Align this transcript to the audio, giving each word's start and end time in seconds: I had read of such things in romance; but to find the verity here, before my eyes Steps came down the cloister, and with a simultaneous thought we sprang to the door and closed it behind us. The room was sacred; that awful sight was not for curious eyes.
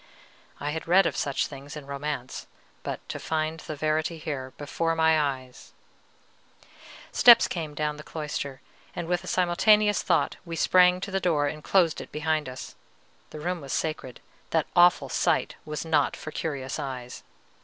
I 0.59 0.71
had 0.71 0.87
read 0.87 1.05
of 1.05 1.15
such 1.15 1.45
things 1.45 1.77
in 1.77 1.85
romance; 1.85 2.47
but 2.81 3.07
to 3.07 3.19
find 3.19 3.59
the 3.59 3.75
verity 3.75 4.17
here, 4.17 4.51
before 4.57 4.95
my 4.95 5.19
eyes 5.21 5.73
Steps 7.11 7.47
came 7.47 7.75
down 7.75 7.97
the 7.97 8.03
cloister, 8.03 8.61
and 8.95 9.07
with 9.07 9.23
a 9.23 9.27
simultaneous 9.27 10.01
thought 10.01 10.37
we 10.43 10.55
sprang 10.55 11.01
to 11.01 11.11
the 11.11 11.19
door 11.19 11.45
and 11.45 11.63
closed 11.63 12.01
it 12.01 12.11
behind 12.11 12.49
us. 12.49 12.73
The 13.29 13.41
room 13.41 13.61
was 13.61 13.73
sacred; 13.73 14.21
that 14.49 14.65
awful 14.75 15.07
sight 15.07 15.53
was 15.65 15.85
not 15.85 16.15
for 16.17 16.31
curious 16.31 16.79
eyes. 16.79 17.21